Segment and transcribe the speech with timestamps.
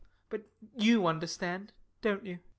[0.75, 2.39] You understand, don't you?